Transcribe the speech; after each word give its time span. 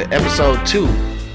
With 0.00 0.12
episode 0.14 0.64
two 0.64 0.88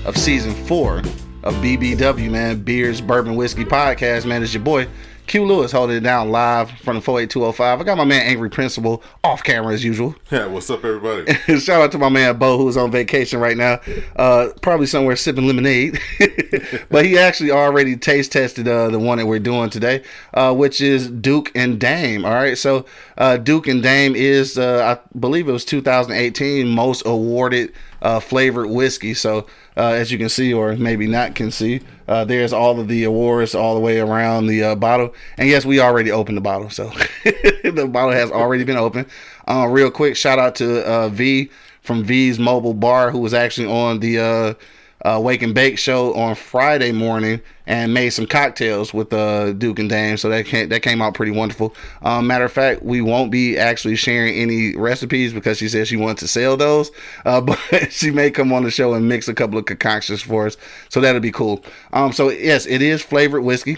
of 0.05 0.17
season 0.17 0.51
four 0.65 0.97
of 1.43 1.53
BBW, 1.55 2.31
man. 2.31 2.63
Beers, 2.63 2.99
Bourbon, 2.99 3.35
Whiskey 3.35 3.63
Podcast, 3.63 4.25
man. 4.25 4.41
It's 4.41 4.55
your 4.55 4.63
boy, 4.63 4.87
Q 5.27 5.45
Lewis, 5.45 5.71
holding 5.71 5.97
it 5.97 5.99
down 5.99 6.31
live 6.31 6.71
from 6.79 6.95
the 6.95 7.01
48205. 7.01 7.79
I 7.79 7.83
got 7.83 7.95
my 7.95 8.05
man, 8.05 8.25
Angry 8.25 8.49
Principal, 8.49 9.03
off 9.23 9.43
camera 9.43 9.71
as 9.71 9.83
usual. 9.83 10.15
Yeah, 10.31 10.47
what's 10.47 10.67
up, 10.71 10.83
everybody? 10.83 11.31
Shout 11.59 11.83
out 11.83 11.91
to 11.91 11.99
my 11.99 12.09
man, 12.09 12.39
Bo, 12.39 12.57
who's 12.57 12.75
on 12.75 12.89
vacation 12.89 13.39
right 13.39 13.55
now. 13.55 13.79
Uh, 14.15 14.47
probably 14.63 14.87
somewhere 14.87 15.15
sipping 15.15 15.45
lemonade. 15.45 15.99
but 16.89 17.05
he 17.05 17.17
actually 17.17 17.51
already 17.51 17.95
taste 17.95 18.31
tested 18.31 18.67
uh, 18.67 18.89
the 18.89 18.99
one 18.99 19.17
that 19.17 19.25
we're 19.25 19.39
doing 19.39 19.69
today, 19.69 20.03
uh, 20.33 20.53
which 20.53 20.81
is 20.81 21.09
Duke 21.09 21.51
and 21.55 21.79
Dame. 21.79 22.25
All 22.25 22.33
right. 22.33 22.57
So, 22.57 22.85
uh, 23.17 23.37
Duke 23.37 23.67
and 23.67 23.81
Dame 23.81 24.15
is, 24.15 24.57
uh, 24.57 24.97
I 24.97 25.17
believe 25.19 25.47
it 25.47 25.51
was 25.51 25.65
2018 25.65 26.67
most 26.67 27.03
awarded 27.05 27.73
uh, 28.01 28.19
flavored 28.19 28.69
whiskey. 28.69 29.13
So, 29.13 29.47
uh, 29.77 29.89
as 29.89 30.11
you 30.11 30.17
can 30.17 30.29
see, 30.29 30.53
or 30.53 30.75
maybe 30.75 31.07
not 31.07 31.35
can 31.35 31.51
see, 31.51 31.81
there's 32.07 32.53
all 32.53 32.79
of 32.79 32.87
the 32.87 33.03
awards 33.03 33.55
all 33.55 33.73
the 33.73 33.81
way 33.81 33.99
around 33.99 34.47
the 34.47 34.75
bottle. 34.75 35.13
And 35.37 35.49
yes, 35.49 35.65
we 35.65 35.79
already 35.79 36.11
opened 36.11 36.37
the 36.37 36.41
bottle, 36.41 36.69
so 36.69 36.89
the 37.23 37.89
bottle 37.91 38.11
has 38.11 38.31
already 38.31 38.63
been 38.63 38.77
opened. 38.77 39.07
Real 39.47 39.91
quick, 39.91 40.15
shout 40.15 40.39
out 40.39 40.55
to 40.55 41.09
V 41.09 41.49
from 41.81 42.03
V's 42.03 42.39
Mobile 42.39 42.73
Bar, 42.73 43.11
who 43.11 43.19
was 43.19 43.33
actually 43.33 43.67
on 43.67 43.99
the 43.99 44.55
uh, 45.03 45.19
Wake 45.21 45.41
and 45.41 45.53
Bake 45.53 45.77
show 45.77 46.13
on 46.15 46.35
Friday 46.35 46.91
morning 46.91 47.41
and 47.67 47.93
made 47.93 48.09
some 48.11 48.25
cocktails 48.25 48.93
with 48.93 49.11
uh, 49.13 49.53
Duke 49.53 49.79
and 49.79 49.89
Dame. 49.89 50.17
So 50.17 50.29
that 50.29 50.45
came, 50.45 50.69
that 50.69 50.81
came 50.81 51.01
out 51.01 51.13
pretty 51.13 51.31
wonderful. 51.31 51.75
Um, 52.01 52.27
matter 52.27 52.45
of 52.45 52.51
fact, 52.51 52.83
we 52.83 53.01
won't 53.01 53.31
be 53.31 53.57
actually 53.57 53.95
sharing 53.95 54.35
any 54.35 54.75
recipes 54.75 55.33
because 55.33 55.57
she 55.57 55.69
said 55.69 55.87
she 55.87 55.97
wants 55.97 56.21
to 56.21 56.27
sell 56.27 56.57
those. 56.57 56.91
Uh, 57.25 57.41
but 57.41 57.59
she 57.89 58.11
may 58.11 58.31
come 58.31 58.53
on 58.53 58.63
the 58.63 58.71
show 58.71 58.93
and 58.93 59.07
mix 59.07 59.27
a 59.27 59.33
couple 59.33 59.57
of 59.57 59.65
concoctions 59.65 60.21
for 60.21 60.47
us. 60.47 60.57
So 60.89 61.01
that'll 61.01 61.21
be 61.21 61.31
cool. 61.31 61.63
Um, 61.93 62.11
so 62.11 62.29
yes, 62.29 62.65
it 62.65 62.81
is 62.81 63.01
flavored 63.01 63.43
whiskey. 63.43 63.77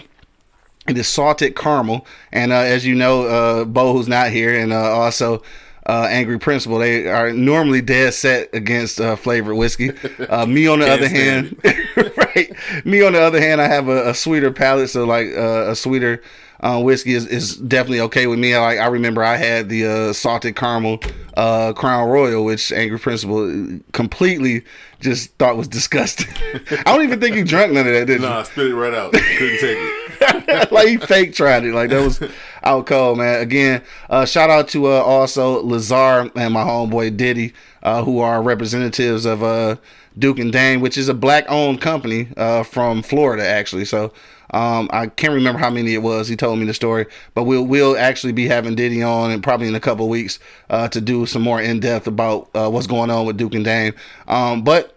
It 0.88 0.96
is 0.96 1.06
salted 1.06 1.54
caramel, 1.54 2.06
and 2.32 2.50
uh, 2.50 2.60
as 2.60 2.86
you 2.86 2.94
know, 2.94 3.26
uh, 3.26 3.64
Bo, 3.66 3.92
who's 3.92 4.08
not 4.08 4.30
here, 4.30 4.58
and 4.58 4.72
uh, 4.72 4.90
also 4.90 5.42
uh, 5.88 6.06
Angry 6.10 6.38
Principal, 6.38 6.78
they 6.78 7.08
are 7.08 7.32
normally 7.32 7.80
dead 7.80 8.12
set 8.12 8.54
against 8.54 9.00
uh, 9.00 9.16
flavored 9.16 9.56
whiskey. 9.56 9.90
Uh, 10.28 10.44
me, 10.46 10.66
on 10.66 10.80
the 10.80 10.88
other 10.88 11.08
hand, 11.08 11.58
right? 12.16 12.52
Me, 12.84 13.02
on 13.02 13.14
the 13.14 13.20
other 13.20 13.40
hand, 13.40 13.60
I 13.60 13.68
have 13.68 13.88
a, 13.88 14.10
a 14.10 14.14
sweeter 14.14 14.52
palate, 14.52 14.90
so 14.90 15.04
like 15.04 15.28
uh, 15.28 15.70
a 15.70 15.74
sweeter 15.74 16.22
uh, 16.60 16.80
whiskey 16.80 17.14
is, 17.14 17.26
is 17.26 17.56
definitely 17.56 18.00
okay 18.00 18.26
with 18.26 18.38
me. 18.38 18.54
I, 18.54 18.60
like 18.60 18.78
I 18.78 18.86
remember 18.86 19.22
I 19.24 19.36
had 19.36 19.68
the 19.68 19.86
uh, 19.86 20.12
salted 20.12 20.56
caramel 20.56 21.00
uh, 21.36 21.72
Crown 21.72 22.08
Royal, 22.08 22.44
which 22.44 22.70
Angry 22.72 22.98
Principal 22.98 23.80
completely 23.92 24.64
just 25.00 25.30
thought 25.36 25.56
was 25.56 25.68
disgusting. 25.68 26.28
I 26.70 26.82
don't 26.84 27.02
even 27.02 27.20
think 27.20 27.36
you 27.36 27.44
drank 27.44 27.72
none 27.72 27.86
of 27.86 27.92
that, 27.92 28.06
did 28.06 28.20
you? 28.20 28.26
Nah, 28.26 28.40
I 28.40 28.42
spit 28.42 28.66
it 28.66 28.74
right 28.74 28.92
out. 28.92 29.12
Couldn't 29.12 29.60
take 29.60 29.78
it. 29.78 29.97
like 30.70 30.88
he 30.88 30.96
fake 30.96 31.34
tried 31.34 31.64
it. 31.64 31.74
Like 31.74 31.90
that 31.90 32.02
was 32.02 32.20
out 32.62 32.86
cold, 32.86 33.18
man. 33.18 33.40
Again, 33.40 33.82
uh, 34.10 34.24
shout 34.24 34.50
out 34.50 34.68
to 34.68 34.86
uh, 34.86 35.00
also 35.00 35.62
Lazar 35.62 36.30
and 36.34 36.54
my 36.54 36.64
homeboy 36.64 37.16
Diddy, 37.16 37.52
uh, 37.82 38.02
who 38.04 38.20
are 38.20 38.42
representatives 38.42 39.24
of 39.24 39.42
uh, 39.42 39.76
Duke 40.18 40.38
and 40.38 40.52
Dame, 40.52 40.80
which 40.80 40.96
is 40.96 41.08
a 41.08 41.14
black 41.14 41.44
owned 41.48 41.80
company 41.80 42.28
uh, 42.36 42.62
from 42.62 43.02
Florida, 43.02 43.46
actually. 43.46 43.84
So. 43.84 44.12
Um, 44.50 44.88
I 44.94 45.08
can't 45.08 45.34
remember 45.34 45.58
how 45.58 45.68
many 45.68 45.92
it 45.92 45.98
was. 45.98 46.26
He 46.26 46.34
told 46.34 46.58
me 46.58 46.64
the 46.64 46.72
story, 46.72 47.04
but 47.34 47.44
we'll 47.44 47.66
we'll 47.66 47.98
actually 47.98 48.32
be 48.32 48.46
having 48.46 48.76
Diddy 48.76 49.02
on, 49.02 49.30
and 49.30 49.42
probably 49.42 49.68
in 49.68 49.74
a 49.74 49.78
couple 49.80 50.08
weeks, 50.08 50.38
uh, 50.70 50.88
to 50.88 51.02
do 51.02 51.26
some 51.26 51.42
more 51.42 51.60
in 51.60 51.80
depth 51.80 52.06
about 52.06 52.48
what's 52.54 52.86
going 52.86 53.10
on 53.10 53.26
with 53.26 53.36
Duke 53.36 53.54
and 53.54 53.62
Dame. 53.62 53.92
Um, 54.26 54.62
but 54.64 54.96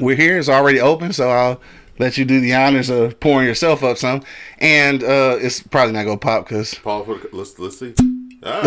we're 0.00 0.16
here. 0.16 0.38
It's 0.38 0.48
already 0.48 0.80
open, 0.80 1.12
so 1.12 1.28
I'll 1.28 1.60
let 2.02 2.18
you 2.18 2.24
do 2.24 2.40
the 2.40 2.54
honors 2.54 2.90
of 2.90 3.18
pouring 3.20 3.46
yourself 3.46 3.82
up 3.84 3.96
some. 3.96 4.22
And 4.58 5.02
uh, 5.02 5.38
it's 5.40 5.62
probably 5.62 5.92
not 5.92 6.04
gonna 6.04 6.18
pop 6.18 6.44
because 6.44 6.74
Paul, 6.74 7.04
for 7.04 7.18
let's 7.32 7.58
let's 7.58 7.78
see. 7.78 7.94
Ah, 8.42 8.60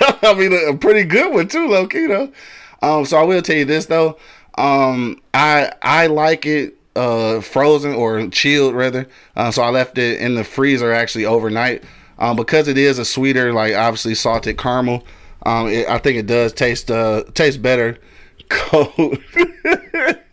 no, 0.00 0.18
I 0.30 0.34
mean 0.34 0.52
a, 0.52 0.72
a 0.72 0.76
pretty 0.76 1.04
good 1.04 1.32
one 1.34 1.48
too, 1.48 1.66
low 1.66 1.86
key 1.86 2.06
though. 2.06 2.32
Um, 2.80 3.04
so 3.04 3.18
I 3.18 3.24
will 3.24 3.42
tell 3.42 3.56
you 3.56 3.64
this 3.64 3.86
though. 3.86 4.18
Um, 4.56 5.20
I 5.34 5.72
I 5.82 6.06
like 6.06 6.46
it 6.46 6.76
uh 6.96 7.40
frozen 7.40 7.94
or 7.94 8.28
chilled 8.28 8.74
rather. 8.74 9.08
Uh, 9.36 9.50
so 9.50 9.62
I 9.62 9.70
left 9.70 9.98
it 9.98 10.20
in 10.20 10.34
the 10.34 10.44
freezer 10.44 10.92
actually 10.92 11.26
overnight. 11.26 11.82
Um, 12.20 12.34
because 12.34 12.66
it 12.66 12.76
is 12.76 12.98
a 12.98 13.04
sweeter, 13.04 13.52
like 13.52 13.74
obviously 13.74 14.14
salted 14.16 14.58
caramel. 14.58 15.04
Um, 15.46 15.68
it, 15.68 15.88
I 15.88 15.98
think 15.98 16.18
it 16.18 16.26
does 16.26 16.52
taste 16.52 16.90
uh 16.90 17.24
taste 17.34 17.62
better 17.62 17.98
cold. 18.48 19.18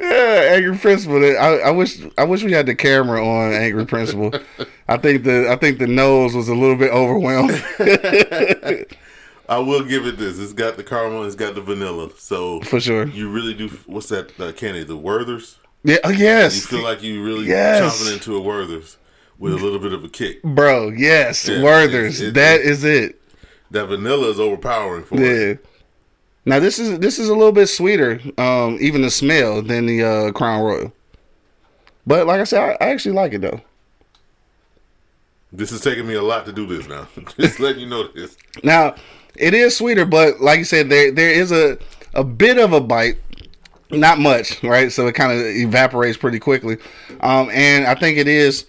yeah, 0.00 0.52
Angry 0.54 0.76
Principal. 0.76 1.22
I, 1.24 1.60
I 1.66 1.70
wish 1.70 2.00
I 2.18 2.24
wish 2.24 2.42
we 2.42 2.52
had 2.52 2.66
the 2.66 2.74
camera 2.74 3.24
on 3.26 3.52
Angry 3.52 3.86
Principal. 3.86 4.32
I 4.88 4.96
think 4.96 5.24
the 5.24 5.50
I 5.50 5.56
think 5.56 5.78
the 5.78 5.86
nose 5.86 6.34
was 6.34 6.48
a 6.48 6.54
little 6.54 6.76
bit 6.76 6.90
overwhelmed. 6.92 7.62
I 9.48 9.58
will 9.58 9.82
give 9.82 10.06
it 10.06 10.16
this. 10.16 10.38
It's 10.38 10.52
got 10.52 10.76
the 10.76 10.84
caramel. 10.84 11.24
It's 11.24 11.34
got 11.34 11.54
the 11.56 11.60
vanilla. 11.60 12.10
So 12.18 12.60
For 12.60 12.78
sure. 12.80 13.06
you 13.06 13.30
really 13.30 13.54
do. 13.54 13.68
What's 13.86 14.08
that 14.10 14.38
uh, 14.40 14.52
candy? 14.52 14.84
The 14.84 14.96
Werther's. 14.96 15.58
yeah, 15.82 15.96
oh, 16.04 16.10
You 16.10 16.50
feel 16.50 16.82
like 16.84 17.02
you 17.02 17.24
really 17.24 17.46
Yes. 17.46 17.82
chomping 18.00 18.12
into 18.12 18.36
a 18.36 18.40
Werther's 18.40 18.96
with 19.38 19.52
a 19.54 19.56
little 19.56 19.78
bit 19.80 19.92
of 19.92 20.04
a 20.04 20.08
kick. 20.08 20.42
bro. 20.42 20.90
Yes, 20.90 21.48
Yeah, 21.48 21.62
Werther's. 21.62 22.20
it- 22.20 22.28
it- 22.28 22.34
that 22.34 22.60
is 22.60 22.84
it. 22.84 23.20
That 23.72 23.86
vanilla 23.86 24.28
is 24.30 24.38
overpowering 24.38 25.04
for 25.04 25.16
Yeah. 25.16 25.26
it. 25.52 25.66
Now 26.44 26.58
this 26.58 26.78
is 26.78 26.98
this 26.98 27.18
is 27.18 27.28
a 27.28 27.34
little 27.34 27.52
bit 27.52 27.66
sweeter, 27.68 28.20
um, 28.38 28.78
even 28.80 29.02
the 29.02 29.10
smell 29.10 29.62
than 29.62 29.86
the 29.86 30.02
uh, 30.02 30.32
Crown 30.32 30.62
Royal. 30.62 30.92
But 32.06 32.26
like 32.26 32.40
I 32.40 32.44
said, 32.44 32.76
I, 32.80 32.84
I 32.84 32.88
actually 32.90 33.14
like 33.14 33.34
it 33.34 33.42
though. 33.42 33.60
This 35.52 35.72
is 35.72 35.80
taking 35.80 36.06
me 36.06 36.14
a 36.14 36.22
lot 36.22 36.46
to 36.46 36.52
do 36.52 36.66
this 36.66 36.88
now. 36.88 37.08
Just 37.38 37.60
letting 37.60 37.80
you 37.82 37.88
know 37.88 38.06
this. 38.08 38.36
Now, 38.62 38.94
it 39.34 39.52
is 39.52 39.76
sweeter, 39.76 40.04
but 40.04 40.40
like 40.40 40.58
you 40.58 40.64
said, 40.64 40.88
there 40.88 41.10
there 41.10 41.30
is 41.30 41.52
a 41.52 41.78
a 42.14 42.24
bit 42.24 42.58
of 42.58 42.72
a 42.72 42.80
bite, 42.80 43.18
not 43.90 44.18
much, 44.18 44.62
right? 44.62 44.90
So 44.90 45.06
it 45.08 45.14
kind 45.14 45.32
of 45.32 45.38
evaporates 45.44 46.16
pretty 46.16 46.38
quickly, 46.38 46.78
um, 47.20 47.50
and 47.50 47.86
I 47.86 47.94
think 47.94 48.18
it 48.18 48.28
is. 48.28 48.66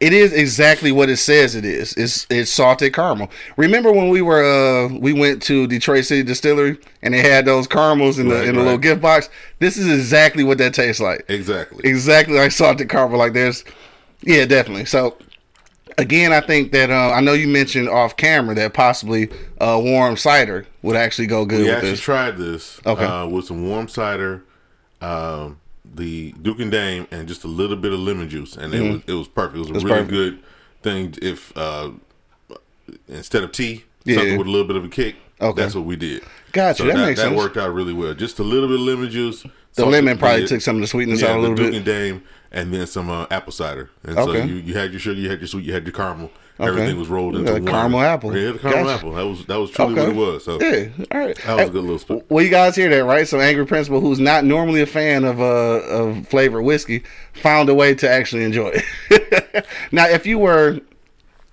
It 0.00 0.12
is 0.12 0.32
exactly 0.32 0.92
what 0.92 1.08
it 1.08 1.16
says 1.16 1.54
it 1.56 1.64
is. 1.64 1.92
It's 1.94 2.26
it's 2.30 2.50
salted 2.52 2.94
caramel. 2.94 3.30
Remember 3.56 3.90
when 3.92 4.08
we 4.10 4.22
were 4.22 4.44
uh 4.44 4.88
we 4.96 5.12
went 5.12 5.42
to 5.44 5.66
Detroit 5.66 6.04
City 6.04 6.22
Distillery 6.22 6.78
and 7.02 7.12
they 7.14 7.20
had 7.20 7.44
those 7.44 7.66
caramels 7.66 8.18
in 8.18 8.28
the 8.28 8.36
Right, 8.36 8.48
in 8.48 8.54
the 8.54 8.62
little 8.62 8.78
gift 8.78 9.02
box? 9.02 9.28
This 9.58 9.76
is 9.76 9.88
exactly 9.88 10.44
what 10.44 10.58
that 10.58 10.72
tastes 10.74 11.00
like 11.02 11.24
Exactly. 11.28 11.80
exactly 11.88 12.36
like 12.36 12.52
salted 12.52 12.88
caramel. 12.88 13.18
Like 13.18 13.32
there's, 13.32 13.64
yeah, 14.22 14.44
definitely. 14.44 14.84
So 14.84 15.16
again, 15.96 16.32
I 16.32 16.40
think 16.42 16.70
that 16.72 16.90
uh, 16.90 17.10
I 17.12 17.20
know 17.20 17.32
you 17.32 17.48
mentioned 17.48 17.88
off 17.88 18.16
camera 18.16 18.54
that 18.54 18.74
possibly 18.74 19.28
uh, 19.60 19.80
warm 19.82 20.16
cider 20.16 20.64
would 20.82 20.94
actually 20.94 21.26
go 21.26 21.44
good 21.44 21.58
We 21.58 21.64
with 21.64 21.74
actually 21.74 21.90
this. 21.90 22.00
tried 22.00 22.36
this 22.36 22.80
Okay. 22.86 23.04
uh, 23.04 23.26
with 23.26 23.46
some 23.46 23.68
warm 23.68 23.88
cider, 23.88 24.44
um, 25.00 25.58
the 25.94 26.32
Duke 26.42 26.60
and 26.60 26.70
Dame, 26.70 27.06
and 27.10 27.26
just 27.28 27.44
a 27.44 27.48
little 27.48 27.76
bit 27.76 27.92
of 27.92 27.98
lemon 28.00 28.28
juice, 28.28 28.56
and 28.56 28.74
it 28.74 28.80
was 28.82 29.02
it 29.06 29.12
was 29.14 29.28
perfect. 29.28 29.56
It 29.56 29.58
was 29.60 29.68
a 29.68 29.72
Mm-hmm. 29.72 29.76
It's 29.76 29.84
really 29.84 29.96
perfect. 30.06 30.10
good 30.10 30.38
thing. 30.82 31.14
If 31.22 31.56
uh, 31.56 31.90
instead 33.08 33.42
of 33.42 33.52
tea, 33.52 33.84
Yeah. 34.04 34.16
something 34.16 34.38
with 34.38 34.46
a 34.46 34.50
little 34.50 34.66
bit 34.66 34.76
of 34.76 34.84
a 34.84 34.88
kick, 34.88 35.16
Okay. 35.40 35.60
that's 35.62 35.74
what 35.74 35.84
we 35.84 35.96
did. 35.96 36.22
Gotcha, 36.52 36.84
that 36.84 36.96
makes 36.96 37.20
sense. 37.20 37.36
worked 37.36 37.56
out 37.56 37.72
really 37.72 37.92
well. 37.92 38.14
Just 38.14 38.38
a 38.38 38.42
little 38.42 38.68
bit 38.68 38.74
of 38.80 38.86
lemon 38.86 39.10
juice. 39.10 39.44
The 39.74 39.86
lemon 39.86 40.18
probably 40.18 40.40
yeah, 40.42 40.46
took 40.48 40.60
some 40.60 40.76
of 40.76 40.80
the 40.80 40.88
sweetness 40.88 41.20
yeah, 41.22 41.28
out 41.28 41.38
a 41.38 41.40
little 41.40 41.54
Duke 41.54 41.70
bit. 41.70 41.76
and 41.76 41.84
Dame, 41.84 42.22
and 42.50 42.72
then 42.74 42.86
some 42.86 43.10
uh, 43.10 43.26
apple 43.30 43.52
cider. 43.52 43.90
And 44.02 44.18
Okay. 44.18 44.40
so 44.40 44.44
you, 44.46 44.54
you 44.56 44.74
had 44.74 44.90
your 44.90 44.98
sugar, 45.00 45.20
you 45.20 45.30
had 45.30 45.40
your 45.40 45.46
sweet, 45.48 45.64
you 45.64 45.72
had 45.72 45.84
your 45.84 45.92
caramel. 45.92 46.30
Everything 46.60 46.98
was 46.98 47.08
rolled 47.08 47.36
into 47.36 47.46
Yeah, 47.52 47.58
one. 47.58 47.66
caramel 47.66 48.00
apple. 48.00 48.36
Yeah, 48.36 48.50
the 48.52 48.58
caramel 48.58 48.84
Gotcha. 48.84 48.98
apple. 48.98 49.12
That 49.12 49.26
was 49.26 49.46
that 49.46 49.56
was 49.60 49.70
truly 49.70 49.92
Okay. 49.92 50.00
what 50.00 50.08
it 50.08 50.16
was. 50.16 50.44
So 50.44 50.60
Yeah, 50.60 50.88
all 51.12 51.20
right. 51.20 51.36
that 51.46 51.56
was 51.56 51.68
a 51.68 51.70
good 51.72 51.82
little 51.82 51.98
spot. 51.98 52.22
Well, 52.28 52.44
you 52.44 52.50
guys 52.50 52.74
hear 52.74 52.88
that, 52.90 53.04
right? 53.04 53.28
So, 53.28 53.38
Angry 53.40 53.64
Principal, 53.66 54.00
who's 54.00 54.18
not 54.18 54.44
normally 54.44 54.80
a 54.80 54.86
fan 54.86 55.24
of 55.24 55.40
uh 55.40 55.44
of 55.44 56.26
flavored 56.28 56.64
whiskey, 56.64 57.04
found 57.34 57.68
a 57.68 57.74
way 57.74 57.94
to 57.94 58.08
actually 58.10 58.42
enjoy 58.44 58.72
it. 59.10 59.66
now, 59.92 60.06
if 60.08 60.26
you 60.26 60.38
were 60.38 60.80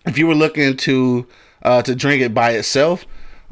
if 0.07 0.18
you 0.18 0.25
were 0.28 0.36
looking 0.36 0.75
to 0.78 1.28
uh 1.63 1.81
to 1.84 1.94
drink 1.96 2.22
it 2.24 2.34
by 2.34 2.51
itself, 2.51 3.06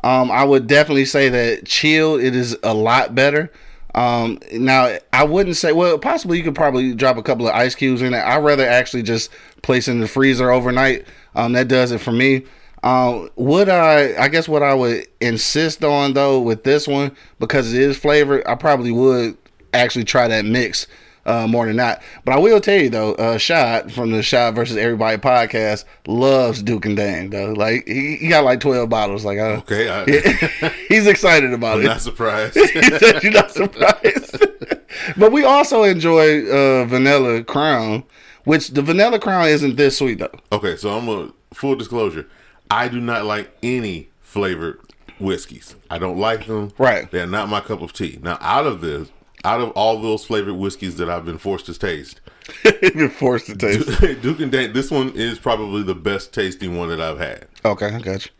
Um, 0.03 0.31
I 0.31 0.43
would 0.43 0.67
definitely 0.67 1.05
say 1.05 1.29
that 1.29 1.65
chilled 1.65 2.19
it 2.21 2.35
is 2.35 2.57
a 2.63 2.73
lot 2.73 3.13
better. 3.15 3.51
Um, 3.95 4.39
now 4.51 4.97
I 5.13 5.23
wouldn't 5.23 5.55
say 5.55 5.71
well 5.71 5.99
possibly 5.99 6.37
you 6.39 6.43
could 6.43 6.55
probably 6.55 6.95
drop 6.95 7.15
a 7.17 7.21
couple 7.23 7.47
of 7.47 7.53
ice 7.53 7.75
cubes 7.75 8.01
in 8.01 8.13
it. 8.15 8.17
I'd 8.25 8.43
rather 8.43 8.67
actually 8.67 9.03
just 9.03 9.29
place 9.61 9.87
in 9.87 9.99
the 9.99 10.07
freezer 10.07 10.49
overnight. 10.51 11.05
Um, 11.35 11.53
that 11.53 11.67
does 11.67 11.91
it 11.91 11.99
for 11.99 12.11
me. 12.11 12.43
Um, 12.83 13.29
would 13.35 13.69
I? 13.69 14.13
I 14.21 14.27
guess 14.27 14.47
what 14.47 14.61
I 14.61 14.73
would 14.73 15.07
insist 15.21 15.83
on 15.83 16.13
though 16.13 16.39
with 16.39 16.63
this 16.63 16.87
one 16.87 17.15
because 17.39 17.73
it 17.73 17.81
is 17.81 17.97
flavored, 17.97 18.43
I 18.45 18.55
probably 18.55 18.91
would 18.91 19.37
actually 19.73 20.03
try 20.05 20.27
that 20.27 20.43
mix 20.45 20.85
uh, 21.25 21.47
more 21.47 21.65
than 21.65 21.77
not. 21.77 22.01
But 22.25 22.33
I 22.35 22.39
will 22.39 22.59
tell 22.59 22.77
you 22.79 22.89
though, 22.89 23.13
uh, 23.15 23.37
Shot 23.37 23.89
from 23.91 24.11
the 24.11 24.21
Shot 24.21 24.53
versus 24.53 24.75
Everybody 24.77 25.17
podcast 25.17 25.85
loves 26.07 26.61
Duke 26.61 26.85
and 26.85 26.97
Dame 26.97 27.29
though. 27.29 27.53
Like 27.53 27.87
he, 27.87 28.17
he 28.17 28.27
got 28.27 28.43
like 28.43 28.59
twelve 28.59 28.89
bottles. 28.89 29.23
Like 29.23 29.39
uh, 29.39 29.61
Okay, 29.63 29.89
I, 29.89 30.69
he's 30.89 31.07
excited 31.07 31.53
about 31.53 31.75
I'm 31.77 31.81
it. 31.83 31.87
not 31.87 32.01
surprised. 32.01 32.55
he 32.57 32.67
said 32.67 33.23
you're 33.23 33.31
not 33.31 33.51
surprised. 33.51 34.43
but 35.17 35.31
we 35.31 35.43
also 35.45 35.83
enjoy 35.83 36.45
uh, 36.49 36.85
Vanilla 36.85 37.43
Crown, 37.43 38.03
which 38.45 38.69
the 38.69 38.81
Vanilla 38.81 39.19
Crown 39.19 39.47
isn't 39.47 39.75
this 39.75 39.97
sweet 39.97 40.19
though. 40.19 40.31
okay, 40.51 40.75
so 40.75 40.89
I'm 40.97 41.07
a 41.09 41.31
full 41.53 41.75
disclosure. 41.75 42.27
I 42.71 42.87
do 42.87 42.99
not 42.99 43.25
like 43.25 43.55
any 43.61 44.09
flavored 44.21 44.79
whiskeys. 45.19 45.75
I 45.89 45.99
don't 45.99 46.17
like 46.17 46.47
them. 46.47 46.71
Right. 46.77 47.09
They're 47.11 47.27
not 47.27 47.49
my 47.49 47.59
cup 47.61 47.81
of 47.81 47.93
tea. 47.93 48.19
Now, 48.21 48.37
out 48.41 48.65
of 48.65 48.81
this, 48.81 49.09
out 49.43 49.61
of 49.61 49.69
all 49.71 50.01
those 50.01 50.25
flavored 50.25 50.55
whiskeys 50.55 50.97
that 50.97 51.09
I've 51.09 51.25
been 51.25 51.37
forced 51.37 51.65
to 51.67 51.77
taste, 51.77 52.19
You're 52.95 53.09
forced 53.09 53.45
to 53.47 53.55
taste. 53.55 54.01
Duke 54.21 54.39
and 54.39 54.51
Dame, 54.51 54.73
this 54.73 54.91
one 54.91 55.09
is 55.15 55.39
probably 55.39 55.83
the 55.83 55.95
best 55.95 56.33
tasting 56.33 56.77
one 56.77 56.89
that 56.89 56.99
I've 56.99 57.19
had. 57.19 57.47
Okay, 57.63 57.87
I 57.87 57.99
got 57.99 58.25
you. 58.25 58.31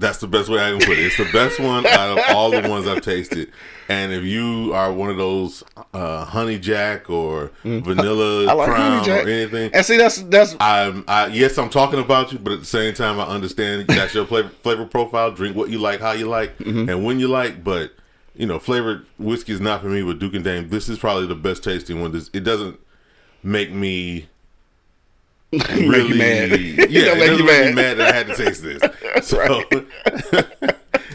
That's 0.00 0.18
the 0.18 0.26
best 0.28 0.48
way 0.48 0.58
I 0.64 0.70
can 0.70 0.78
put 0.80 0.96
it. 0.98 1.06
It's 1.06 1.16
the 1.16 1.28
best 1.32 1.58
one 1.58 1.84
out 1.86 2.16
of 2.18 2.24
all 2.36 2.50
the 2.50 2.68
ones 2.68 2.86
I've 2.86 3.02
tasted. 3.02 3.50
And 3.88 4.12
if 4.12 4.22
you 4.22 4.72
are 4.74 4.92
one 4.92 5.10
of 5.10 5.16
those 5.16 5.64
uh, 5.94 6.24
honey 6.26 6.58
jack 6.58 7.08
or 7.10 7.50
vanilla 7.64 8.44
Mm. 8.44 8.48
I 8.48 8.52
like 8.52 8.68
crown 8.68 9.08
or 9.10 9.28
anything, 9.28 9.70
And 9.74 9.84
see, 9.84 9.96
that's 9.96 10.22
that's 10.22 10.54
I'm 10.60 11.04
I, 11.08 11.26
yes, 11.28 11.58
I'm 11.58 11.70
talking 11.70 11.98
about 11.98 12.32
you, 12.32 12.38
but 12.38 12.52
at 12.52 12.60
the 12.60 12.66
same 12.66 12.94
time, 12.94 13.18
I 13.18 13.24
understand 13.24 13.86
that's 13.88 14.14
your 14.14 14.26
flavor, 14.26 14.50
flavor 14.62 14.84
profile. 14.84 15.30
Drink 15.32 15.56
what 15.56 15.70
you 15.70 15.78
like, 15.78 16.00
how 16.00 16.12
you 16.12 16.28
like, 16.28 16.56
Mm-hmm. 16.58 16.88
and 16.88 17.04
when 17.04 17.18
you 17.18 17.28
like. 17.28 17.64
But 17.64 17.92
you 18.34 18.46
know, 18.46 18.58
flavored 18.58 19.04
whiskey 19.18 19.52
is 19.52 19.60
not 19.60 19.80
for 19.80 19.88
me. 19.88 20.02
With 20.02 20.20
Duke 20.20 20.34
and 20.34 20.44
Dame, 20.44 20.68
this 20.68 20.88
is 20.88 20.98
probably 20.98 21.26
the 21.26 21.34
best 21.34 21.64
tasting 21.64 22.00
one. 22.00 22.12
This 22.12 22.30
it 22.32 22.44
doesn't 22.44 22.78
make 23.42 23.72
me 23.72 24.28
really 25.52 26.18
mad. 26.18 26.50
Yeah, 26.90 27.12
It 27.12 27.18
doesn't 27.18 27.38
you 27.38 27.44
make 27.44 27.66
me 27.66 27.72
mad. 27.74 27.96
that 27.98 28.14
I 28.14 28.16
had 28.16 28.26
to 28.28 28.34
taste 28.36 28.62
this. 28.62 28.82
So. 29.28 29.62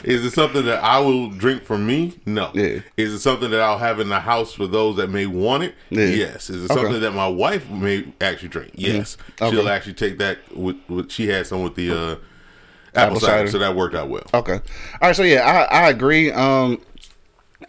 Is 0.03 0.25
it 0.25 0.31
something 0.31 0.65
that 0.65 0.83
I 0.83 0.99
will 0.99 1.29
drink 1.29 1.63
for 1.63 1.77
me? 1.77 2.19
No. 2.25 2.51
Yeah. 2.53 2.79
Is 2.97 3.13
it 3.13 3.19
something 3.19 3.49
that 3.51 3.61
I'll 3.61 3.77
have 3.77 4.01
in 4.01 4.09
the 4.09 4.19
house 4.19 4.51
for 4.51 4.67
those 4.67 4.97
that 4.97 5.07
may 5.09 5.25
want 5.27 5.63
it? 5.63 5.75
Yeah. 5.89 6.05
Yes. 6.07 6.49
Is 6.49 6.65
it 6.65 6.71
Okay. 6.71 6.81
something 6.81 6.99
that 7.01 7.11
my 7.11 7.27
wife 7.27 7.69
may 7.69 8.11
actually 8.19 8.49
drink? 8.49 8.71
Yes. 8.75 9.15
Okay. 9.41 9.55
She'll 9.55 9.69
actually 9.69 9.93
take 9.93 10.17
that 10.17 10.39
with, 10.57 10.75
with 10.89 11.09
she 11.09 11.27
had 11.27 11.47
some 11.47 11.63
with 11.63 11.75
the 11.75 11.89
uh, 11.91 12.15
apple, 12.15 12.21
Apple 12.95 13.19
cider, 13.21 13.37
cider. 13.37 13.51
so 13.51 13.59
that 13.59 13.75
worked 13.77 13.95
out 13.95 14.09
well. 14.09 14.23
Okay. 14.33 14.55
All 14.55 14.59
right. 15.01 15.15
So 15.15 15.23
yeah, 15.23 15.67
I, 15.71 15.83
I 15.85 15.89
agree. 15.89 16.33
Um, 16.33 16.81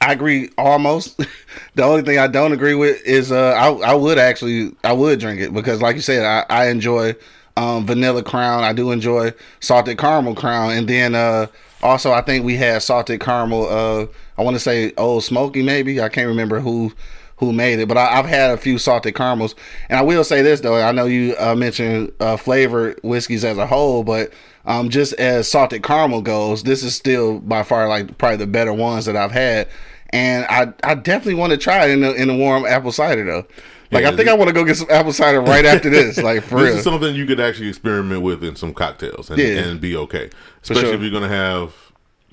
I 0.01 0.13
agree 0.13 0.51
almost. 0.59 1.17
the 1.75 1.83
only 1.83 2.03
thing 2.03 2.19
I 2.19 2.27
don't 2.27 2.53
agree 2.53 2.75
with 2.75 3.03
is 3.05 3.33
uh, 3.33 3.53
I 3.53 3.69
I 3.91 3.95
would 3.95 4.19
actually 4.19 4.75
I 4.85 4.93
would 4.93 5.21
drink 5.21 5.41
it 5.41 5.53
because 5.53 5.83
like 5.83 5.97
you 5.97 6.03
said, 6.03 6.25
I, 6.25 6.65
I 6.65 6.69
enjoy 6.69 7.15
um 7.57 7.87
vanilla 7.87 8.23
crown. 8.23 8.65
I 8.65 8.73
do 8.73 8.91
enjoy 8.91 9.33
salted 9.61 9.99
caramel 9.99 10.35
crown, 10.35 10.73
and 10.73 10.89
then 10.89 11.15
uh 11.15 11.47
also 11.83 12.13
I 12.13 12.23
think 12.23 12.45
we 12.45 12.57
had 12.57 12.83
salted 12.83 13.21
caramel. 13.21 13.69
Uh, 13.69 14.07
I 14.39 14.43
want 14.43 14.55
to 14.57 14.61
say 14.61 14.93
Old 14.97 15.25
Smoky 15.25 15.63
maybe. 15.63 16.01
I 16.01 16.09
can't 16.09 16.29
remember 16.29 16.61
who 16.61 16.93
who 17.37 17.53
made 17.53 17.81
it, 17.81 17.89
but 17.89 17.99
I, 17.99 18.19
I've 18.19 18.27
had 18.27 18.53
a 18.53 18.57
few 18.57 18.79
salted 18.79 19.15
caramels, 19.15 19.55
and 19.89 19.99
I 19.99 20.03
will 20.03 20.25
say 20.25 20.43
this 20.43 20.61
though. 20.61 20.81
I 20.81 20.93
know 20.93 21.07
you 21.07 21.35
uh, 21.39 21.55
mentioned 21.55 22.13
uh, 22.21 22.37
flavored 22.37 23.01
whiskeys 23.03 23.45
as 23.45 23.59
a 23.59 23.67
whole, 23.67 24.05
but 24.05 24.33
um, 24.67 24.89
just 24.91 25.13
as 25.15 25.49
salted 25.49 25.83
caramel 25.83 26.23
goes, 26.23 26.63
this 26.63 26.83
is 26.83 26.95
still 26.95 27.41
by 27.41 27.63
far 27.63 27.89
like 27.89 28.17
probably 28.19 28.39
the 28.39 28.47
better 28.47 28.73
ones 28.73 29.05
that 29.07 29.17
I've 29.17 29.33
had, 29.33 29.69
and 30.11 30.47
I 30.49 30.73
I 30.83 30.95
definitely 30.95 31.35
want 31.35 31.53
to 31.53 31.57
try 31.59 31.87
it 31.87 31.91
in 31.91 32.01
the 32.01 32.15
in 32.15 32.29
the 32.29 32.35
warm 32.37 32.65
apple 32.67 32.93
cider 32.93 33.25
though. 33.25 33.47
Like 33.93 34.03
Yeah, 34.05 34.11
I 34.11 34.17
think 34.17 34.29
I 34.29 34.35
want 34.35 34.49
to 34.49 34.55
go 34.55 34.65
get 34.65 34.77
some 34.77 34.91
apple 34.91 35.13
cider 35.13 35.41
right 35.41 35.65
after 35.65 35.91
this, 35.91 36.17
like 36.19 36.43
for 36.45 36.59
This 36.61 36.69
real. 36.71 36.79
is 36.79 36.85
something 36.85 37.15
you 37.15 37.27
could 37.27 37.39
actually 37.39 37.69
experiment 37.69 38.23
with 38.23 38.43
in 38.43 38.57
some 38.57 38.73
cocktails 38.75 39.29
and, 39.31 39.39
Yeah. 39.39 39.59
and 39.61 39.81
be 39.81 39.95
okay. 39.97 40.31
Especially 40.63 40.85
sure. 40.87 40.95
if 40.95 41.01
you're 41.03 41.11
going 41.11 41.23
to 41.23 41.29
have 41.29 41.75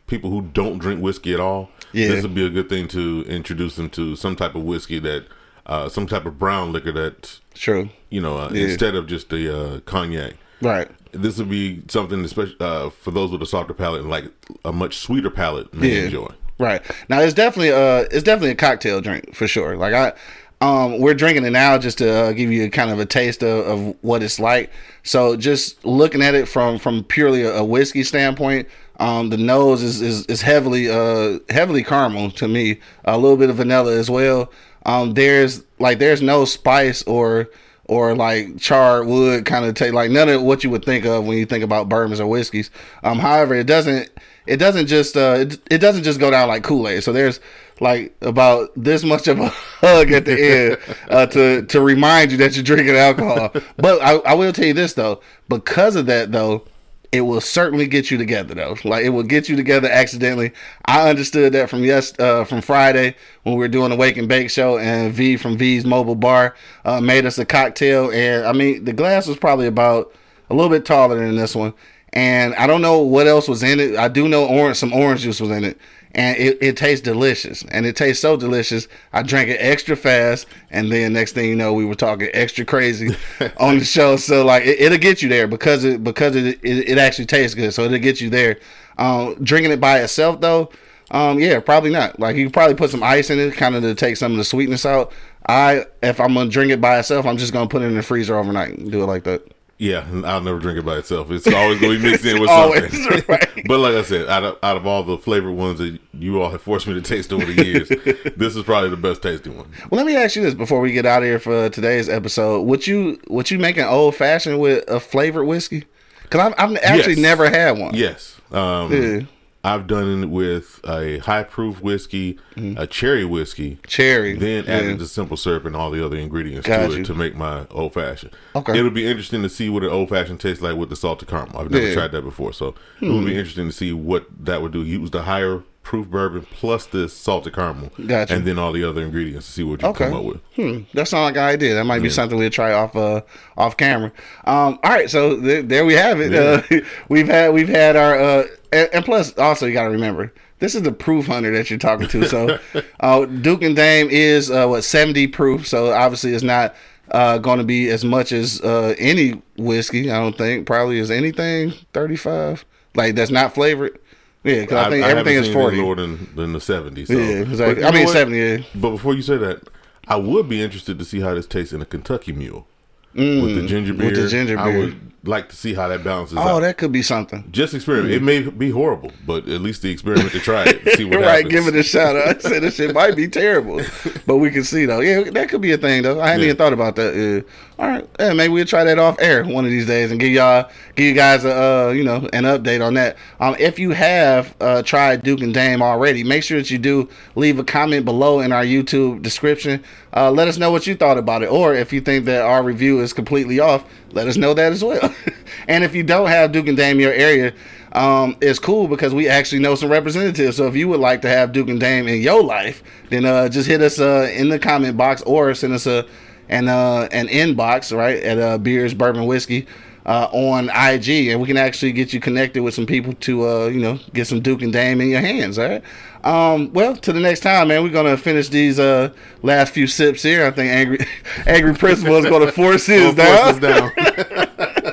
people 0.07 0.29
who 0.29 0.41
don't 0.41 0.77
drink 0.79 1.01
whiskey 1.01 1.33
at 1.33 1.39
all. 1.39 1.69
Yeah. 1.91 2.07
This 2.07 2.23
would 2.23 2.33
be 2.33 2.45
a 2.45 2.49
good 2.49 2.69
thing 2.69 2.87
to 2.89 3.25
introduce 3.27 3.75
them 3.75 3.89
to 3.91 4.15
some 4.15 4.35
type 4.37 4.55
of 4.55 4.63
whiskey 4.63 4.97
that, 4.99 5.25
uh, 5.65 5.89
some 5.89 6.07
type 6.07 6.25
of 6.25 6.39
brown 6.39 6.71
liquor 6.71 6.91
that, 6.93 7.39
True, 7.53 7.89
you 8.09 8.21
know, 8.21 8.37
uh, 8.37 8.49
Yeah. 8.53 8.63
instead 8.67 8.95
of 8.95 9.05
just 9.07 9.29
the 9.29 9.55
uh, 9.55 9.79
cognac. 9.81 10.33
right? 10.61 10.87
This 11.13 11.37
would 11.37 11.49
be 11.49 11.81
something, 11.87 12.23
especially 12.23 12.55
uh, 12.59 12.89
for 12.89 13.11
those 13.11 13.31
with 13.31 13.41
a 13.41 13.45
softer 13.45 13.73
palate 13.73 14.01
and 14.01 14.09
like 14.09 14.25
a 14.65 14.71
much 14.71 14.97
sweeter 14.97 15.29
palate 15.29 15.73
may 15.73 15.89
Yeah. 15.89 16.03
enjoy. 16.05 16.27
Right. 16.59 16.81
Now 17.09 17.19
it's 17.21 17.33
definitely 17.33 17.71
uh 17.71 18.05
it's 18.11 18.23
definitely 18.23 18.51
a 18.51 18.55
cocktail 18.55 19.01
drink 19.01 19.33
for 19.33 19.47
sure. 19.47 19.75
Like 19.77 19.93
I 19.95 20.13
um 20.61 20.99
we're 20.99 21.15
drinking 21.15 21.43
it 21.45 21.49
now 21.49 21.77
just 21.79 21.97
to 21.97 22.07
uh, 22.11 22.31
give 22.33 22.51
you 22.51 22.69
kind 22.69 22.91
of 22.91 22.99
a 22.99 23.05
taste 23.05 23.41
of, 23.41 23.65
of 23.65 23.95
what 24.01 24.21
it's 24.21 24.39
like. 24.39 24.69
So 25.01 25.35
just 25.35 25.83
looking 25.83 26.21
at 26.21 26.35
it 26.35 26.47
from 26.47 26.77
from 26.77 27.03
purely 27.03 27.41
a, 27.41 27.55
a 27.57 27.63
whiskey 27.63 28.03
standpoint, 28.03 28.67
um 28.99 29.29
the 29.31 29.37
nose 29.37 29.81
is 29.81 30.01
is, 30.03 30.25
is 30.27 30.41
heavily 30.43 30.87
uh 30.87 31.39
heavily 31.49 31.83
caramel 31.83 32.29
to 32.31 32.47
me. 32.47 32.79
A 33.05 33.17
little 33.17 33.37
bit 33.37 33.49
of 33.49 33.55
vanilla 33.55 33.95
as 33.97 34.09
well. 34.11 34.51
Um 34.85 35.15
there's 35.15 35.63
like 35.79 35.97
there's 35.97 36.21
no 36.21 36.45
spice 36.45 37.01
or 37.03 37.49
or 37.91 38.15
like 38.15 38.57
charred 38.57 39.05
wood 39.05 39.43
kind 39.43 39.65
of 39.65 39.75
take 39.75 39.91
like 39.91 40.09
none 40.09 40.29
of 40.29 40.41
what 40.41 40.63
you 40.63 40.69
would 40.69 40.85
think 40.85 41.03
of 41.03 41.25
when 41.25 41.37
you 41.37 41.45
think 41.45 41.61
about 41.61 41.89
bourbons 41.89 42.21
or 42.21 42.27
whiskeys. 42.27 42.71
Um, 43.03 43.19
however, 43.19 43.53
it 43.53 43.67
doesn't 43.67 44.09
it 44.47 44.55
doesn't 44.57 44.87
just 44.87 45.17
uh 45.17 45.35
it, 45.39 45.59
it 45.69 45.79
doesn't 45.79 46.03
just 46.03 46.17
go 46.17 46.31
down 46.31 46.47
like 46.47 46.63
Kool 46.63 46.87
Aid. 46.87 47.03
So 47.03 47.11
there's 47.11 47.41
like 47.81 48.15
about 48.21 48.69
this 48.77 49.03
much 49.03 49.27
of 49.27 49.41
a 49.41 49.49
hug 49.81 50.09
at 50.13 50.23
the 50.23 50.41
end 50.41 50.77
uh, 51.09 51.25
to 51.25 51.65
to 51.65 51.81
remind 51.81 52.31
you 52.31 52.37
that 52.37 52.55
you're 52.55 52.63
drinking 52.63 52.95
alcohol. 52.95 53.51
But 53.75 54.01
I, 54.01 54.13
I 54.19 54.33
will 54.35 54.53
tell 54.53 54.67
you 54.67 54.73
this 54.73 54.93
though, 54.93 55.19
because 55.49 55.97
of 55.97 56.05
that 56.05 56.31
though, 56.31 56.63
it 57.11 57.21
will 57.21 57.41
certainly 57.41 57.87
get 57.87 58.09
you 58.09 58.17
together 58.17 58.53
though. 58.53 58.77
Like 58.85 59.05
it 59.05 59.09
will 59.09 59.23
get 59.23 59.49
you 59.49 59.55
together 59.55 59.89
accidentally. 59.89 60.53
I 60.85 61.09
understood 61.09 61.53
that 61.53 61.69
from 61.69 61.83
yes 61.83 62.17
uh, 62.19 62.45
from 62.45 62.61
Friday 62.61 63.15
when 63.43 63.55
we 63.55 63.59
were 63.59 63.67
doing 63.67 63.89
the 63.89 63.97
Wake 63.97 64.17
and 64.17 64.29
Bake 64.29 64.49
show, 64.49 64.77
and 64.77 65.13
V 65.13 65.37
from 65.37 65.57
V's 65.57 65.85
Mobile 65.85 66.15
Bar 66.15 66.55
uh, 66.85 67.01
made 67.01 67.25
us 67.25 67.37
a 67.37 67.45
cocktail, 67.45 68.11
and 68.11 68.45
I 68.45 68.53
mean 68.53 68.85
the 68.85 68.93
glass 68.93 69.27
was 69.27 69.37
probably 69.37 69.67
about 69.67 70.13
a 70.49 70.53
little 70.53 70.69
bit 70.69 70.85
taller 70.85 71.19
than 71.19 71.35
this 71.35 71.55
one, 71.55 71.73
and 72.13 72.55
I 72.55 72.67
don't 72.67 72.81
know 72.81 72.99
what 72.99 73.27
else 73.27 73.47
was 73.47 73.61
in 73.63 73.79
it. 73.79 73.97
I 73.97 74.07
do 74.07 74.27
know 74.29 74.45
orange 74.45 74.77
some 74.77 74.93
orange 74.93 75.21
juice 75.21 75.41
was 75.41 75.51
in 75.51 75.65
it. 75.65 75.77
And 76.13 76.37
it, 76.37 76.57
it 76.61 76.75
tastes 76.75 77.01
delicious, 77.03 77.63
and 77.71 77.85
it 77.85 77.95
tastes 77.95 78.21
so 78.21 78.35
delicious. 78.35 78.89
I 79.13 79.23
drank 79.23 79.49
it 79.49 79.57
extra 79.61 79.95
fast, 79.95 80.45
and 80.69 80.91
then 80.91 81.13
next 81.13 81.31
thing 81.31 81.47
you 81.47 81.55
know, 81.55 81.71
we 81.71 81.85
were 81.85 81.95
talking 81.95 82.27
extra 82.33 82.65
crazy 82.65 83.15
on 83.57 83.79
the 83.79 83.85
show. 83.85 84.17
So 84.17 84.43
like, 84.43 84.63
it, 84.63 84.81
it'll 84.81 84.97
get 84.97 85.21
you 85.21 85.29
there 85.29 85.47
because 85.47 85.85
it 85.85 86.03
because 86.03 86.35
it, 86.35 86.59
it 86.63 86.89
it 86.89 86.97
actually 86.97 87.27
tastes 87.27 87.55
good. 87.55 87.73
So 87.73 87.83
it'll 87.83 87.97
get 87.99 88.19
you 88.19 88.29
there. 88.29 88.59
Um, 88.97 89.35
drinking 89.41 89.71
it 89.71 89.79
by 89.79 90.01
itself 90.01 90.41
though, 90.41 90.69
um, 91.11 91.39
yeah, 91.39 91.59
probably 91.59 91.91
not. 91.91 92.19
Like 92.19 92.35
you 92.37 92.45
could 92.45 92.53
probably 92.53 92.75
put 92.75 92.89
some 92.89 93.03
ice 93.03 93.29
in 93.29 93.37
it, 93.37 93.53
kind 93.53 93.75
of 93.75 93.83
to 93.83 93.93
take 93.93 94.17
some 94.17 94.31
of 94.31 94.37
the 94.37 94.43
sweetness 94.43 94.85
out. 94.85 95.11
I 95.47 95.85
if 96.01 96.19
I'm 96.19 96.33
gonna 96.33 96.49
drink 96.49 96.71
it 96.71 96.79
by 96.79 96.99
itself, 96.99 97.25
I'm 97.25 97.37
just 97.37 97.51
gonna 97.51 97.67
put 97.67 97.81
it 97.81 97.85
in 97.85 97.95
the 97.95 98.03
freezer 98.03 98.37
overnight 98.37 98.77
and 98.77 98.91
do 98.91 99.03
it 99.03 99.07
like 99.07 99.23
that. 99.25 99.45
Yeah, 99.81 100.05
I'll 100.25 100.41
never 100.41 100.59
drink 100.59 100.77
it 100.77 100.85
by 100.85 100.97
itself. 100.97 101.31
It's 101.31 101.47
always 101.47 101.79
going 101.81 101.97
to 101.97 102.03
be 102.03 102.11
mixed 102.11 102.23
in 102.23 102.39
with 102.39 102.49
Always, 102.51 102.91
something. 103.03 103.23
right. 103.27 103.47
But 103.67 103.79
like 103.79 103.95
I 103.95 104.03
said, 104.03 104.27
out 104.29 104.43
of 104.43 104.57
out 104.61 104.77
of 104.77 104.85
all 104.85 105.01
the 105.01 105.17
flavored 105.17 105.55
ones 105.55 105.79
that 105.79 105.97
you 106.13 106.39
all 106.39 106.51
have 106.51 106.61
forced 106.61 106.85
me 106.85 106.93
to 106.93 107.01
taste 107.01 107.33
over 107.33 107.45
the 107.45 107.65
years, 107.65 107.89
this 108.35 108.55
is 108.55 108.63
probably 108.63 108.91
the 108.91 108.97
best 108.97 109.23
tasting 109.23 109.57
one. 109.57 109.67
Well, 109.89 109.97
let 109.97 110.05
me 110.05 110.15
ask 110.15 110.35
you 110.35 110.43
this 110.43 110.53
before 110.53 110.81
we 110.81 110.91
get 110.91 111.07
out 111.07 111.23
of 111.23 111.27
here 111.27 111.39
for 111.39 111.67
today's 111.69 112.09
episode: 112.09 112.61
Would 112.61 112.85
you 112.85 113.19
would 113.27 113.49
you 113.49 113.57
make 113.57 113.77
an 113.77 113.85
old 113.87 114.15
fashioned 114.15 114.59
with 114.59 114.87
a 114.87 114.99
flavored 114.99 115.47
whiskey? 115.47 115.85
Because 116.23 116.53
I've, 116.53 116.53
I've 116.71 116.77
actually 116.83 117.13
Yes. 117.15 117.21
never 117.23 117.49
had 117.49 117.71
one. 117.79 117.95
Yes, 117.95 118.39
um, 118.51 118.91
Yeah. 118.93 119.21
I've 119.63 119.85
done 119.85 120.23
it 120.23 120.27
with 120.29 120.79
a 120.87 121.19
high 121.19 121.43
proof 121.43 121.81
whiskey, 121.81 122.39
a 122.57 122.87
cherry 122.87 123.23
whiskey, 123.25 123.77
Cherry. 123.85 124.35
then 124.35 124.65
yeah. 124.65 124.71
added 124.71 124.97
the 124.99 125.05
simple 125.07 125.37
syrup 125.37 125.65
and 125.65 125.75
all 125.75 125.91
the 125.91 126.03
other 126.03 126.17
ingredients 126.17 126.67
Got 126.67 126.87
to 126.87 126.93
you. 126.95 127.01
it 127.01 127.05
to 127.05 127.13
make 127.13 127.35
my 127.35 127.67
old 127.69 127.93
fashioned. 127.93 128.31
Okay. 128.55 128.77
it'll 128.77 128.89
be 128.89 129.05
interesting 129.05 129.43
to 129.43 129.49
see 129.49 129.69
what 129.69 129.83
an 129.83 129.89
old 129.89 130.09
fashioned 130.09 130.39
tastes 130.39 130.63
like 130.63 130.77
with 130.77 130.89
the 130.89 130.95
salted 130.95 131.27
caramel. 131.29 131.59
I've 131.59 131.69
never 131.69 131.83
Yeah. 131.83 131.89
Hmm. 131.89 131.93
tried 131.99 132.11
that 132.13 132.23
before, 132.23 132.53
so 132.53 132.73
it 133.01 133.07
would 133.09 133.25
be 133.25 133.35
interesting 133.35 133.67
to 133.67 133.71
see 133.71 133.93
what 133.93 134.25
that 134.45 134.61
would 134.63 134.71
do. 134.71 134.81
Use 134.83 135.11
the 135.11 135.21
higher 135.23 135.61
proof 135.83 136.07
bourbon 136.07 136.43
plus 136.51 136.85
this 136.85 137.11
salted 137.13 137.53
caramel, 137.53 137.91
Gotcha. 138.05 138.35
and 138.35 138.45
then 138.45 138.59
all 138.59 138.71
the 138.71 138.83
other 138.83 139.01
ingredients 139.01 139.47
to 139.47 139.51
see 139.51 139.63
what 139.63 139.81
you 139.81 139.87
Okay. 139.89 140.05
come 140.05 140.13
up 140.17 140.23
with. 140.23 140.41
Hmm, 140.55 140.79
that 140.93 141.07
sounds 141.07 141.23
like 141.23 141.35
an 141.37 141.43
idea. 141.43 141.73
That 141.73 141.85
might 141.85 142.01
be 142.01 142.09
something 142.09 142.37
we'll 142.37 142.49
try 142.51 142.71
off 142.73 142.95
uh 142.95 143.21
off 143.57 143.77
camera. 143.77 144.11
Um, 144.45 144.79
all 144.83 144.91
right, 144.91 145.09
so 145.09 145.39
th- 145.39 145.65
there 145.65 145.85
we 145.85 145.93
have 145.93 146.19
it. 146.21 146.33
Uh, 146.33 146.61
we've 147.09 147.27
had 147.27 147.53
we've 147.53 147.67
had 147.69 147.95
our 147.95 148.17
uh, 148.19 148.43
and, 148.71 148.89
and 148.93 149.05
plus 149.05 149.37
also 149.37 149.65
you 149.65 149.73
got 149.73 149.85
to 149.85 149.89
remember 149.89 150.31
this 150.59 150.75
is 150.75 150.83
the 150.83 150.91
proof 150.91 151.25
hunter 151.25 151.51
that 151.51 151.69
you're 151.71 151.79
talking 151.79 152.07
to. 152.09 152.27
So 152.27 152.59
uh, 152.99 153.25
Duke 153.25 153.63
and 153.63 153.75
Dame 153.75 154.07
is 154.11 154.51
uh, 154.51 154.67
what 154.67 154.83
70 154.83 155.27
proof. 155.27 155.67
So 155.67 155.91
obviously 155.91 156.33
it's 156.35 156.43
not 156.43 156.75
uh, 157.09 157.39
going 157.39 157.57
to 157.57 157.63
be 157.65 157.89
as 157.89 158.05
much 158.05 158.31
as 158.31 158.61
uh, 158.61 158.93
any 158.99 159.41
whiskey. 159.57 160.11
I 160.11 160.19
don't 160.19 160.37
think 160.37 160.67
probably 160.67 160.99
is 160.99 161.09
anything 161.09 161.73
35 161.93 162.63
like 162.93 163.15
that's 163.15 163.31
not 163.31 163.53
flavored. 163.55 163.97
Yeah, 164.43 164.61
because 164.61 164.77
I, 164.87 164.89
think 164.89 165.03
haven't 165.03 165.17
everything 165.19 165.39
is 165.39 165.45
seen 165.45 165.53
40. 165.53 165.77
any 165.77 165.85
lower 165.85 165.95
than, 165.95 166.35
than 166.35 166.53
the 166.53 166.59
70. 166.61 167.05
So. 167.05 167.13
Yeah, 167.13 167.19
exactly. 167.41 167.83
I 167.83 167.91
mean? 167.91 168.07
70. 168.07 168.37
Yeah. 168.37 168.57
But 168.75 168.91
before 168.91 169.13
you 169.13 169.21
say 169.21 169.37
that, 169.37 169.67
I 170.07 170.15
would 170.15 170.49
be 170.49 170.61
interested 170.61 170.97
to 170.99 171.05
see 171.05 171.19
how 171.19 171.35
this 171.35 171.45
tastes 171.45 171.73
in 171.73 171.81
a 171.81 171.85
Kentucky 171.85 172.31
mule 172.33 172.65
with 173.13 173.55
the 173.55 173.65
ginger 173.67 173.93
beer. 173.93 174.07
Mm, 174.09 174.11
with 174.15 174.23
the 174.23 174.29
ginger 174.29 174.55
beer, 174.55 174.65
I 174.65 174.77
would 174.77 175.11
like 175.23 175.49
to 175.49 175.55
see 175.55 175.73
how 175.75 175.87
that 175.89 176.03
balances 176.03 176.37
Oh, 176.37 176.41
out. 176.41 176.59
that 176.61 176.77
could 176.77 176.91
be 176.91 177.03
something. 177.03 177.43
Just 177.51 177.73
experiment. 177.75 178.11
It 178.13 178.23
may 178.23 178.41
be 178.41 178.71
horrible, 178.71 179.11
but 179.27 179.47
at 179.47 179.61
least 179.61 179.83
the 179.83 179.91
experiment 179.91 180.31
to 180.31 180.39
try 180.39 180.63
it, 180.65 180.97
see 180.97 181.03
what 181.05 181.19
right, 181.19 181.43
happens. 181.45 181.51
give 181.53 181.67
it 181.67 181.75
a 181.75 181.83
shot. 181.83 182.15
I 182.15 182.35
said 182.39 182.63
this 182.63 182.75
shit 182.75 182.95
might 182.95 183.15
be 183.15 183.27
terrible, 183.27 183.81
but 184.25 184.37
we 184.37 184.49
can 184.49 184.63
see 184.63 184.85
though. 184.85 185.01
Yeah, 185.01 185.29
that 185.29 185.49
could 185.49 185.61
be 185.61 185.71
a 185.73 185.77
thing 185.77 186.01
though. 186.01 186.19
I 186.19 186.27
hadn't 186.29 186.39
Yeah. 186.41 186.45
even 186.47 186.57
thought 186.57 186.73
about 186.73 186.95
that. 186.95 187.15
Yeah. 187.15 187.41
All 187.81 187.87
right, 187.87 188.07
yeah, 188.19 188.33
maybe 188.33 188.53
we'll 188.53 188.65
try 188.65 188.83
that 188.83 188.99
off 188.99 189.19
air 189.19 189.43
one 189.43 189.65
of 189.65 189.71
these 189.71 189.87
days 189.87 190.11
and 190.11 190.19
give 190.19 190.29
y'all, 190.29 190.69
give 190.93 191.07
you 191.07 191.15
guys 191.15 191.45
a, 191.45 191.87
uh, 191.87 191.89
you 191.89 192.03
know, 192.03 192.29
an 192.31 192.43
update 192.43 192.85
on 192.85 192.93
that. 192.93 193.17
Um, 193.39 193.55
if 193.57 193.79
you 193.79 193.89
have 193.89 194.55
uh, 194.61 194.83
tried 194.83 195.23
Duke 195.23 195.41
and 195.41 195.51
Dame 195.51 195.81
already, 195.81 196.23
make 196.23 196.43
sure 196.43 196.59
that 196.59 196.69
you 196.69 196.77
do 196.77 197.09
leave 197.33 197.57
a 197.57 197.63
comment 197.63 198.05
below 198.05 198.39
in 198.39 198.51
our 198.51 198.63
YouTube 198.63 199.23
description. 199.23 199.83
Uh, 200.15 200.29
let 200.29 200.47
us 200.47 200.59
know 200.59 200.69
what 200.69 200.85
you 200.85 200.95
thought 200.95 201.17
about 201.17 201.41
it, 201.41 201.47
or 201.47 201.73
if 201.73 201.91
you 201.91 202.01
think 202.01 202.25
that 202.25 202.43
our 202.43 202.61
review 202.61 202.99
is 202.99 203.13
completely 203.13 203.59
off, 203.59 203.83
let 204.11 204.27
us 204.27 204.37
know 204.37 204.53
that 204.53 204.71
as 204.71 204.83
well. 204.83 205.15
and 205.67 205.83
if 205.83 205.95
you 205.95 206.03
don't 206.03 206.27
have 206.27 206.51
Duke 206.51 206.67
and 206.67 206.77
Dame 206.77 206.97
in 206.97 207.01
your 207.01 207.13
area, 207.13 207.51
um, 207.93 208.37
it's 208.41 208.59
cool 208.59 208.87
because 208.89 209.11
we 209.11 209.27
actually 209.27 209.59
know 209.59 209.73
some 209.73 209.89
representatives. 209.89 210.57
So 210.57 210.67
if 210.67 210.75
you 210.75 210.87
would 210.89 210.99
like 210.99 211.23
to 211.23 211.29
have 211.29 211.51
Duke 211.51 211.69
and 211.69 211.79
Dame 211.79 212.07
in 212.07 212.21
your 212.21 212.43
life, 212.43 212.83
then 213.09 213.25
uh, 213.25 213.49
just 213.49 213.67
hit 213.67 213.81
us 213.81 213.99
uh, 213.99 214.31
in 214.35 214.49
the 214.49 214.59
comment 214.59 214.97
box 214.97 215.23
or 215.23 215.55
send 215.55 215.73
us 215.73 215.87
a 215.87 216.05
an 216.49 216.67
uh, 216.67 217.07
an 217.11 217.27
inbox 217.27 217.95
right 217.95 218.21
at 218.23 218.39
uh, 218.39 218.57
Beers 218.57 218.93
Bourbon 218.93 219.25
Whiskey 219.25 219.67
uh, 220.05 220.27
on 220.31 220.69
IG, 220.69 221.29
and 221.29 221.39
we 221.39 221.47
can 221.47 221.57
actually 221.57 221.91
get 221.91 222.13
you 222.13 222.19
connected 222.19 222.63
with 222.63 222.73
some 222.73 222.85
people 222.85 223.13
to 223.13 223.47
uh, 223.47 223.67
you 223.67 223.79
know 223.79 223.99
get 224.13 224.27
some 224.27 224.41
Duke 224.41 224.61
and 224.61 224.73
Dame 224.73 225.01
in 225.01 225.09
your 225.09 225.21
hands. 225.21 225.57
All 225.59 225.67
right. 225.69 225.83
Um, 226.23 226.71
well, 226.73 226.95
to 226.95 227.13
the 227.13 227.19
next 227.19 227.39
time, 227.39 227.69
man. 227.69 227.83
We're 227.83 227.89
gonna 227.89 228.17
finish 228.17 228.49
these 228.49 228.79
uh, 228.79 229.13
last 229.41 229.73
few 229.73 229.87
sips 229.87 230.23
here. 230.23 230.45
I 230.45 230.51
think 230.51 230.71
angry 230.71 231.05
angry 231.47 231.73
principal 231.73 232.15
is 232.17 232.25
gonna 232.25 232.51
force 232.51 232.85
his 232.85 233.15
force 233.15 233.15
down. 233.15 233.47
us 233.47 233.59
down. 233.59 234.47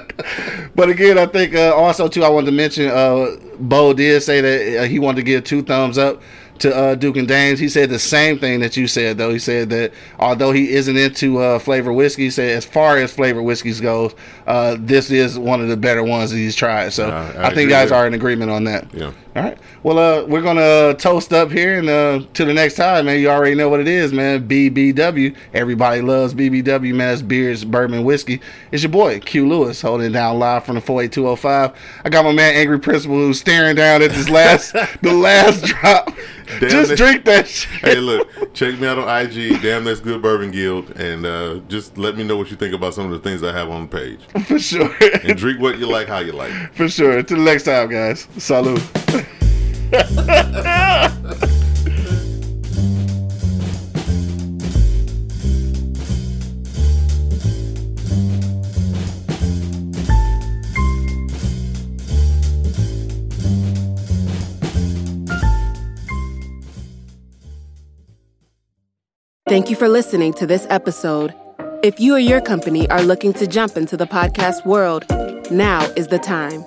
But 0.79 0.91
again, 0.91 1.19
I 1.19 1.27
think 1.27 1.57
uh, 1.57 1.75
also 1.75 2.07
too, 2.07 2.23
I 2.23 2.29
wanted 2.29 2.47
to 2.47 2.53
mention 2.53 2.89
uh, 2.89 3.37
Bo 3.59 3.93
did 3.93 4.23
say 4.23 4.41
that 4.41 4.85
uh, 4.85 4.87
he 4.87 5.01
wanted 5.01 5.17
to 5.17 5.23
give 5.25 5.43
two 5.43 5.61
thumbs 5.61 5.99
up 5.99 6.23
to 6.61 6.75
uh, 6.77 6.95
Duke 6.95 7.17
and 7.17 7.29
Dames. 7.29 7.59
He 7.59 7.69
said 7.69 7.91
the 7.91 7.99
same 7.99 8.39
thing 8.39 8.61
that 8.61 8.77
you 8.77 8.87
said, 8.87 9.19
though. 9.19 9.31
He 9.31 9.39
said 9.39 9.71
that 9.71 9.93
although 10.19 10.53
he 10.53 10.71
isn't 10.71 10.97
into 10.97 11.39
uh, 11.39 11.59
flavor 11.59 11.93
whiskey, 11.93 12.25
he 12.25 12.31
said 12.31 12.51
as 12.57 12.65
far 12.65 12.97
as 12.97 13.13
flavor 13.13 13.43
whiskeys 13.43 13.81
goes, 13.81 14.15
uh, 14.47 14.77
this 14.79 15.11
is 15.11 15.39
one 15.39 15.61
of 15.61 15.69
the 15.69 15.77
better 15.77 16.03
ones 16.03 16.31
that 16.31 16.37
he's 16.37 16.57
tried. 16.57 16.93
So 16.93 17.09
Uh, 17.09 17.33
I 17.39 17.47
I, 17.49 17.55
think 17.55 17.71
guys 17.71 17.93
are 17.93 18.07
in 18.07 18.15
agreement 18.15 18.51
on 18.51 18.65
that. 18.65 18.93
Yeah. 18.95 19.13
All 19.39 19.45
right. 19.45 19.59
Well, 19.85 19.99
uh, 20.01 20.27
we're 20.27 20.43
gonna 20.43 20.95
toast 20.95 21.33
up 21.33 21.53
here, 21.53 21.79
and 21.79 21.89
uh, 21.89 22.27
to 22.35 22.45
the 22.45 22.53
next 22.53 22.75
time, 22.75 23.07
man. 23.07 23.21
You 23.21 23.31
already 23.31 23.55
know 23.55 23.69
what 23.69 23.79
it 23.79 23.87
is, 23.87 24.13
man. 24.13 24.49
BBW. 24.49 25.37
Everybody 25.55 26.01
loves 26.01 26.35
BBW, 26.35 26.93
man. 26.93 27.13
It's 27.13 27.23
beers, 27.23 27.65
bourbon, 27.65 28.03
whiskey. 28.03 28.41
It's 28.73 28.83
your 28.83 28.91
boy 28.91 29.21
Q 29.21 29.49
Lewis 29.49 29.81
holding 29.81 30.09
it 30.09 30.13
down 30.13 30.41
live 30.41 30.65
from 30.65 30.75
the 30.75 30.81
48205. 30.81 31.73
I 32.05 32.09
got 32.09 32.25
my 32.25 32.33
man 32.33 32.57
Angry 32.57 32.81
Principal 32.81 33.15
who's 33.15 33.39
staring 33.39 33.77
down 33.77 34.03
at 34.03 34.11
this 34.11 34.29
last, 34.29 34.73
the 35.03 35.13
last 35.13 35.65
drop. 35.67 36.13
Damn 36.59 36.71
Just 36.71 36.97
drink 36.97 37.25
that 37.27 37.47
shit. 37.49 37.71
hey, 37.81 37.97
look, 37.97 38.53
check 38.55 38.81
me 38.81 38.89
out 38.89 38.99
on 38.99 39.07
IG. 39.25 39.63
Damn, 39.63 39.85
that's 39.85 40.01
good 40.01 40.21
Bourbon 40.21 40.51
Guild, 40.51 40.91
and 40.99 41.25
uh, 41.25 41.61
just 41.69 41.97
let 41.97 42.17
me 42.17 42.25
know 42.25 42.37
what 42.37 42.51
you 42.51 42.57
think 42.57 42.75
about 42.75 42.95
some 42.95 43.05
of 43.05 43.13
the 43.13 43.21
things 43.21 43.45
I 43.45 43.53
have 43.53 43.69
on 43.71 43.83
the 43.83 43.97
page. 43.97 44.21
for 44.47 44.59
sure, 44.59 44.93
And 45.23 45.39
drink 45.39 45.61
what 45.61 45.79
you 45.79 45.87
like, 45.87 46.09
how 46.09 46.19
you 46.19 46.33
like. 46.33 46.75
for 46.75 46.89
sure. 46.89 47.23
Till 47.23 47.37
the 47.37 47.45
next 47.45 47.63
time, 47.65 47.89
guys. 47.89 48.27
Salute. 48.39 48.83
Thank 69.49 69.71
you 69.71 69.77
for 69.77 69.89
listening 69.89 70.35
to 70.35 70.47
this 70.47 70.67
episode. 70.69 71.35
If 71.83 71.99
you 71.99 72.15
or 72.15 72.19
your 72.19 72.43
company 72.43 72.87
are 72.91 73.03
looking 73.03 73.33
to 73.35 73.47
jump 73.47 73.79
into 73.79 73.97
the 73.97 74.07
podcast 74.07 74.67
world, 74.67 75.07
now 75.51 75.81
is 75.97 76.09
the 76.09 76.19
time. 76.19 76.67